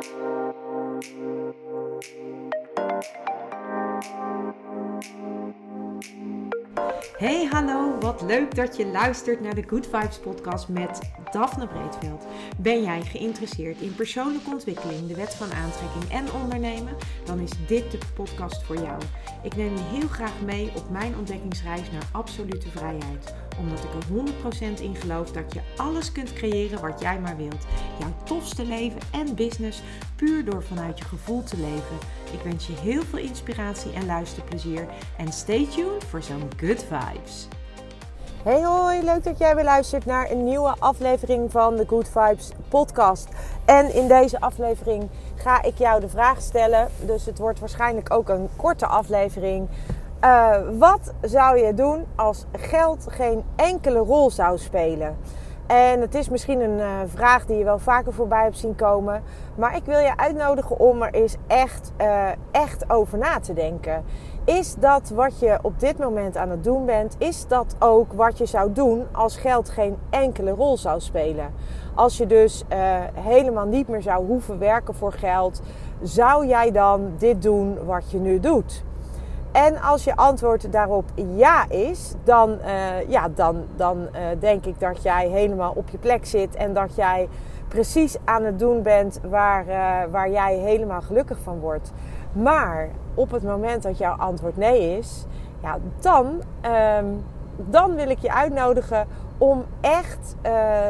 [0.00, 1.27] Thank you.
[7.18, 12.26] Hey hallo, wat leuk dat je luistert naar de Good Vibes podcast met Daphne Breedveld.
[12.56, 16.96] Ben jij geïnteresseerd in persoonlijke ontwikkeling, de wet van aantrekking en ondernemen?
[17.24, 19.00] Dan is dit de podcast voor jou.
[19.42, 23.34] Ik neem je heel graag mee op mijn ontdekkingsreis naar absolute vrijheid.
[23.58, 27.66] Omdat ik er 100% in geloof dat je alles kunt creëren wat jij maar wilt.
[27.98, 29.82] Jouw tofste leven en business
[30.16, 31.98] puur door vanuit je gevoel te leven.
[32.32, 34.86] Ik wens je heel veel inspiratie en luisterplezier.
[35.16, 37.48] En stay tuned voor zo'n good vibes.
[38.42, 42.50] Hey hoi, leuk dat jij weer luistert naar een nieuwe aflevering van de Good Vibes
[42.68, 43.28] podcast.
[43.64, 48.28] En in deze aflevering ga ik jou de vraag stellen, dus het wordt waarschijnlijk ook
[48.28, 49.68] een korte aflevering.
[50.24, 55.16] Uh, wat zou je doen als geld geen enkele rol zou spelen?
[55.68, 59.22] En het is misschien een uh, vraag die je wel vaker voorbij hebt zien komen.
[59.54, 64.04] Maar ik wil je uitnodigen om er eens echt, uh, echt over na te denken.
[64.44, 68.38] Is dat wat je op dit moment aan het doen bent, is dat ook wat
[68.38, 71.52] je zou doen als geld geen enkele rol zou spelen?
[71.94, 72.78] Als je dus uh,
[73.14, 75.60] helemaal niet meer zou hoeven werken voor geld,
[76.02, 78.84] zou jij dan dit doen wat je nu doet?
[79.66, 84.80] En als je antwoord daarop ja is, dan, uh, ja, dan, dan uh, denk ik
[84.80, 87.28] dat jij helemaal op je plek zit en dat jij
[87.68, 91.92] precies aan het doen bent waar, uh, waar jij helemaal gelukkig van wordt.
[92.32, 95.26] Maar op het moment dat jouw antwoord nee is,
[95.62, 96.42] ja, dan,
[96.98, 97.24] um,
[97.56, 99.06] dan wil ik je uitnodigen
[99.38, 100.36] om echt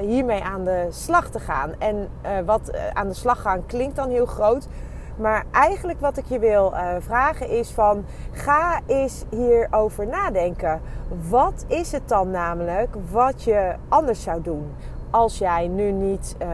[0.00, 1.70] hiermee aan de slag te gaan.
[1.78, 2.08] En
[2.44, 4.68] wat aan de slag gaan klinkt dan heel groot.
[5.16, 10.80] Maar eigenlijk wat ik je wil uh, vragen is van ga eens hierover nadenken.
[11.28, 14.74] Wat is het dan namelijk wat je anders zou doen
[15.10, 16.48] als jij nu niet, uh,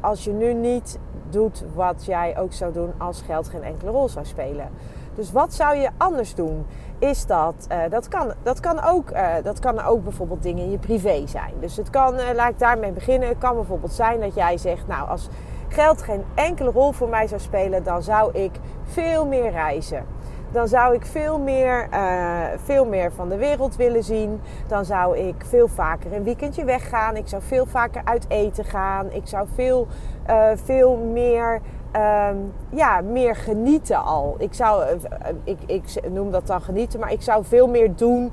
[0.00, 0.98] als je nu niet
[1.30, 4.68] doet wat jij ook zou doen als geld geen enkele rol zou spelen?
[5.14, 6.66] Dus wat zou je anders doen?
[6.98, 10.78] Is dat, uh, dat, kan, dat, kan ook, dat kan ook bijvoorbeeld dingen in je
[10.78, 11.52] privé zijn.
[11.60, 13.28] Dus het kan, laat ik daarmee beginnen.
[13.28, 15.28] Het kan bijvoorbeeld zijn dat jij zegt, nou als
[15.72, 18.52] geld geen enkele rol voor mij zou spelen, dan zou ik
[18.84, 20.04] veel meer reizen.
[20.52, 24.40] Dan zou ik veel meer, uh, veel meer van de wereld willen zien.
[24.66, 27.16] Dan zou ik veel vaker een weekendje weggaan.
[27.16, 29.10] Ik zou veel vaker uit eten gaan.
[29.10, 29.86] Ik zou veel,
[30.30, 31.60] uh, veel meer,
[31.96, 32.28] uh,
[32.70, 34.34] ja, meer genieten al.
[34.38, 34.96] Ik zou, uh,
[35.44, 38.32] ik, ik noem dat dan genieten, maar ik zou veel meer doen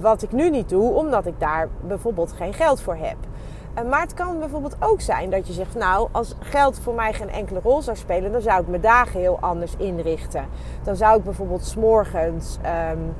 [0.00, 3.16] wat ik nu niet doe, omdat ik daar bijvoorbeeld geen geld voor heb.
[3.84, 7.30] Maar het kan bijvoorbeeld ook zijn dat je zegt: Nou, als geld voor mij geen
[7.30, 10.44] enkele rol zou spelen, dan zou ik mijn dagen heel anders inrichten.
[10.84, 12.58] Dan zou ik bijvoorbeeld s'morgens.
[12.92, 13.14] Um,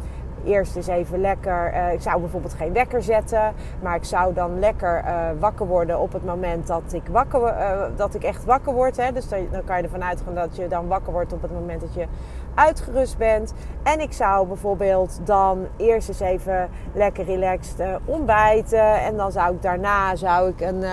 [0.46, 1.72] eerst eens even lekker.
[1.74, 6.00] Uh, ik zou bijvoorbeeld geen wekker zetten, maar ik zou dan lekker uh, wakker worden
[6.00, 8.96] op het moment dat ik, wakker, uh, dat ik echt wakker word.
[8.96, 9.12] Hè.
[9.12, 11.94] Dus dan, kan je ervan uitgaan dat je dan wakker wordt op het moment dat
[11.94, 12.06] je
[12.54, 13.54] uitgerust bent.
[13.82, 19.00] En ik zou bijvoorbeeld dan eerst eens even lekker relaxed ontbijten.
[19.00, 20.84] En dan zou ik daarna zou ik een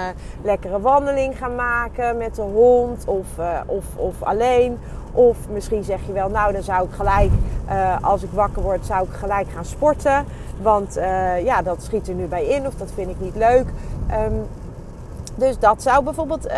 [0.42, 3.28] lekkere wandeling gaan maken met de hond of,
[3.66, 4.80] of, of alleen.
[5.14, 7.32] Of misschien zeg je wel, nou dan zou ik gelijk,
[8.02, 10.26] als ik wakker word, zou ik gelijk gaan sporten.
[10.62, 10.94] Want
[11.44, 13.66] ja, dat schiet er nu bij in of dat vind ik niet leuk.
[14.12, 14.46] Um,
[15.36, 16.54] dus dat zou bijvoorbeeld, uh,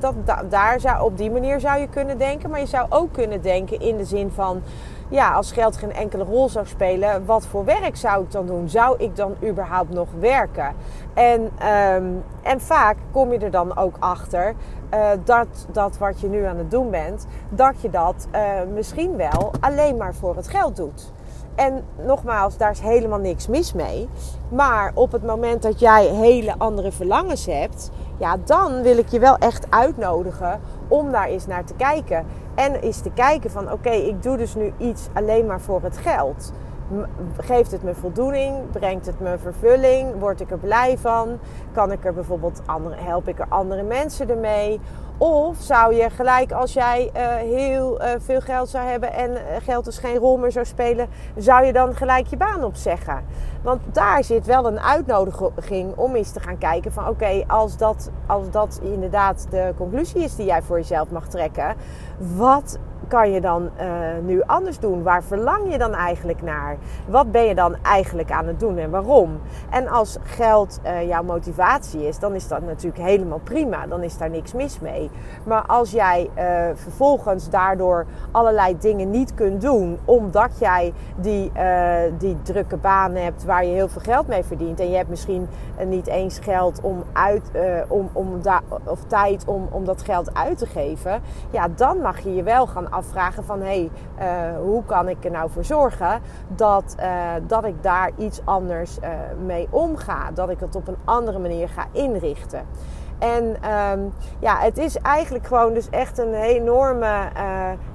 [0.00, 2.50] dat, da, daar zou, op die manier zou je kunnen denken.
[2.50, 4.62] Maar je zou ook kunnen denken in de zin van,
[5.08, 8.68] ja, als geld geen enkele rol zou spelen, wat voor werk zou ik dan doen?
[8.68, 10.74] Zou ik dan überhaupt nog werken?
[11.14, 11.40] En,
[11.94, 14.54] um, en vaak kom je er dan ook achter
[14.94, 18.40] uh, dat, dat wat je nu aan het doen bent, dat je dat uh,
[18.74, 21.12] misschien wel alleen maar voor het geld doet.
[21.54, 24.08] En nogmaals, daar is helemaal niks mis mee.
[24.48, 29.18] Maar op het moment dat jij hele andere verlangens hebt, ja, dan wil ik je
[29.18, 32.26] wel echt uitnodigen om daar eens naar te kijken.
[32.54, 35.96] En eens te kijken van oké, ik doe dus nu iets alleen maar voor het
[35.96, 36.52] geld.
[37.36, 38.70] Geeft het me voldoening?
[38.70, 40.18] Brengt het me vervulling?
[40.18, 41.38] Word ik er blij van?
[41.72, 44.80] Kan ik er bijvoorbeeld andere, help ik er andere mensen ermee?
[45.18, 49.38] Of zou je gelijk als jij uh, heel uh, veel geld zou hebben en uh,
[49.62, 53.24] geld dus geen rol meer zou spelen, zou je dan gelijk je baan opzeggen?
[53.62, 58.10] Want daar zit wel een uitnodiging om eens te gaan kijken van oké, als, dat,
[58.26, 61.76] als dat inderdaad de conclusie is die jij voor jezelf mag trekken,
[62.36, 63.88] wat kan je dan uh,
[64.22, 65.02] nu anders doen?
[65.02, 66.76] Waar verlang je dan eigenlijk naar?
[67.06, 69.40] Wat ben je dan eigenlijk aan het doen en waarom?
[69.70, 73.86] En als geld uh, jouw motivatie is, dan is dat natuurlijk helemaal prima.
[73.86, 75.10] Dan is daar niks mis mee.
[75.44, 76.44] Maar als jij uh,
[76.74, 81.52] vervolgens daardoor allerlei dingen niet kunt doen, omdat jij die,
[82.18, 85.48] die drukke baan hebt waar je heel veel geld mee verdient en je hebt misschien
[85.86, 87.50] niet eens geld om uit,
[87.88, 91.20] om, om da of tijd om, om dat geld uit te geven,
[91.50, 93.90] ja, dan mag je je wel gaan afvragen van hey,
[94.20, 94.24] uh,
[94.62, 99.08] hoe kan ik er nou voor zorgen dat, uh, dat ik daar iets anders uh,
[99.44, 100.30] mee omga.
[100.34, 102.66] Dat ik het op een andere manier ga inrichten.
[103.18, 107.28] En um, ja, het is eigenlijk gewoon dus echt een enorme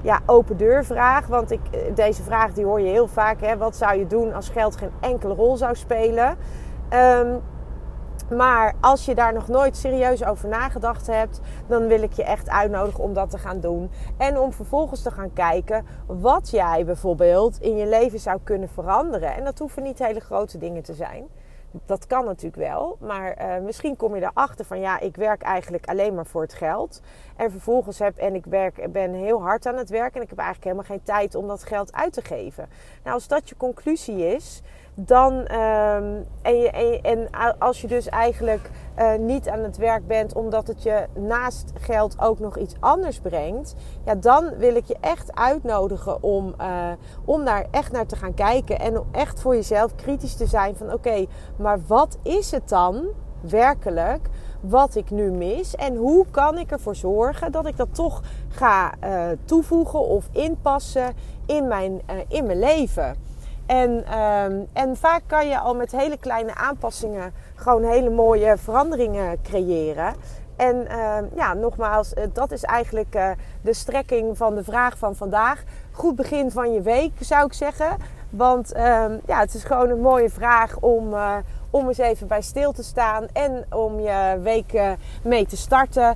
[0.01, 1.27] ja, open deur vraag.
[1.27, 3.41] Want ik, deze vraag die hoor je heel vaak.
[3.41, 3.57] Hè?
[3.57, 6.37] Wat zou je doen als geld geen enkele rol zou spelen?
[6.93, 7.41] Um,
[8.35, 12.49] maar als je daar nog nooit serieus over nagedacht hebt, dan wil ik je echt
[12.49, 13.91] uitnodigen om dat te gaan doen.
[14.17, 19.35] En om vervolgens te gaan kijken wat jij bijvoorbeeld in je leven zou kunnen veranderen.
[19.35, 21.27] En dat hoeven niet hele grote dingen te zijn.
[21.85, 25.85] Dat kan natuurlijk wel, maar uh, misschien kom je erachter van ja, ik werk eigenlijk
[25.85, 27.01] alleen maar voor het geld.
[27.35, 30.37] En vervolgens heb en ik werk, ben heel hard aan het werk en ik heb
[30.37, 32.69] eigenlijk helemaal geen tijd om dat geld uit te geven.
[33.03, 34.61] Nou, als dat je conclusie is,
[34.95, 37.29] dan um, en, en,
[37.59, 38.69] als je dus eigenlijk
[38.99, 43.19] uh, niet aan het werk bent omdat het je naast geld ook nog iets anders
[43.19, 43.75] brengt,
[44.05, 46.91] ja, dan wil ik je echt uitnodigen om, uh,
[47.25, 50.75] om daar echt naar te gaan kijken en om echt voor jezelf kritisch te zijn
[50.75, 51.25] van oké,
[51.55, 53.05] maar wat is het dan
[53.41, 54.29] werkelijk
[54.59, 58.93] wat ik nu mis en hoe kan ik ervoor zorgen dat ik dat toch ga
[59.03, 61.13] uh, toevoegen of inpassen
[61.45, 63.15] in mijn, in mijn leven.
[63.65, 69.41] En, um, en vaak kan je al met hele kleine aanpassingen gewoon hele mooie veranderingen
[69.41, 70.13] creëren.
[70.55, 73.29] En uh, ja, nogmaals, eh, dat is eigenlijk uh,
[73.61, 75.63] de strekking van de vraag van vandaag.
[75.91, 77.97] Goed begin van je week, zou ik zeggen.
[78.29, 81.35] Want uh, ja, het is gewoon een mooie vraag om, uh,
[81.69, 86.15] om eens even bij stil te staan en om je week mee te starten.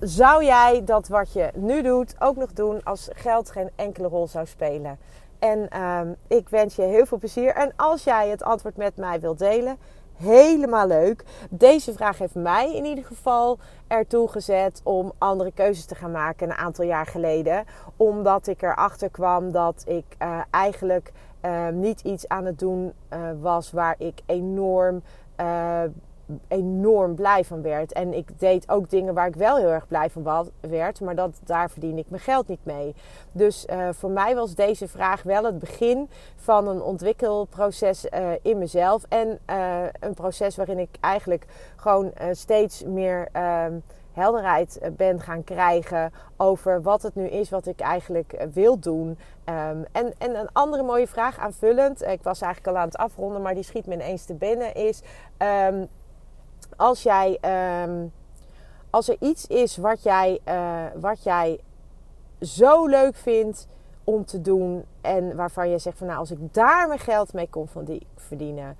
[0.00, 4.28] Zou jij dat wat je nu doet ook nog doen als geld geen enkele rol
[4.28, 4.98] zou spelen?
[5.46, 7.54] En um, ik wens je heel veel plezier.
[7.54, 9.78] En als jij het antwoord met mij wilt delen,
[10.16, 11.24] helemaal leuk.
[11.50, 16.50] Deze vraag heeft mij in ieder geval ertoe gezet om andere keuzes te gaan maken
[16.50, 17.64] een aantal jaar geleden.
[17.96, 21.12] Omdat ik erachter kwam dat ik uh, eigenlijk
[21.44, 25.02] uh, niet iets aan het doen uh, was waar ik enorm
[26.48, 27.92] enorm blij van werd.
[27.92, 31.40] En ik deed ook dingen waar ik wel heel erg blij van werd, maar dat,
[31.44, 32.94] daar verdien ik mijn geld niet mee.
[33.32, 38.58] Dus uh, voor mij was deze vraag wel het begin van een ontwikkelproces uh, in
[38.58, 39.04] mezelf.
[39.08, 41.46] En uh, een proces waarin ik eigenlijk
[41.76, 43.72] gewoon steeds meer ehm,
[44.12, 49.06] helderheid ben gaan krijgen over wat het nu is wat ik eigenlijk wil doen.
[49.08, 53.42] Um, en, en een andere mooie vraag aanvullend, ik was eigenlijk al aan het afronden,
[53.42, 55.02] maar die schiet me ineens te binnen, is...
[55.68, 55.88] Um,
[56.76, 57.38] als jij,
[57.82, 58.12] um,
[58.90, 61.60] als er iets is wat jij, uh, wat jij
[62.40, 63.68] zo leuk vindt
[64.04, 67.48] om te doen en waarvan je zegt van nou als ik daar mijn geld mee
[67.48, 67.68] kon
[68.16, 68.76] verdienen,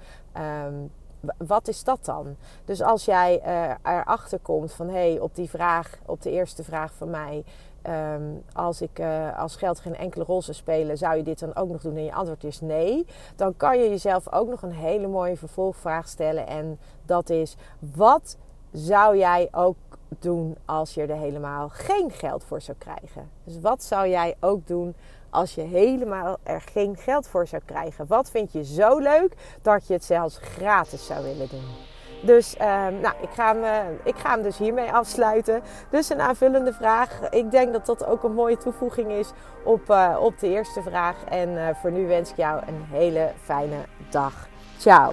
[0.67, 0.91] um,
[1.37, 2.37] wat is dat dan?
[2.65, 6.65] Dus als jij uh, erachter komt van hé, hey, op die vraag, op de eerste
[6.65, 7.45] vraag van mij,
[7.89, 11.57] um, als, ik, uh, als geld geen enkele rol zou spelen, zou je dit dan
[11.57, 11.97] ook nog doen?
[11.97, 13.07] En je antwoord is nee.
[13.37, 16.47] Dan kan je jezelf ook nog een hele mooie vervolgvraag stellen.
[16.47, 17.57] En dat is:
[17.95, 18.37] wat
[18.73, 19.77] zou jij ook
[20.09, 23.31] doen als je er helemaal geen geld voor zou krijgen?
[23.45, 24.95] Dus wat zou jij ook doen
[25.31, 28.07] als je helemaal er geen geld voor zou krijgen?
[28.07, 31.96] Wat vind je zo leuk dat je het zelfs gratis zou willen doen?
[32.23, 32.63] Dus uh,
[33.01, 35.63] nou, ik, ga hem, uh, ik ga hem dus hiermee afsluiten.
[35.91, 37.21] Dus een aanvullende vraag.
[37.31, 39.31] Ik denk dat dat ook een mooie toevoeging is
[39.65, 41.17] op, uh, op de eerste vraag.
[41.29, 43.77] En eh, voor nu wens ik jou een hele fijne
[44.11, 44.49] dag.
[44.79, 45.13] Ciao.